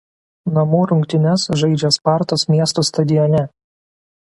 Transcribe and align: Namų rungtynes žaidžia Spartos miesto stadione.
Namų 0.53 0.79
rungtynes 0.91 1.45
žaidžia 1.61 1.93
Spartos 1.99 2.49
miesto 2.55 2.87
stadione. 2.91 3.47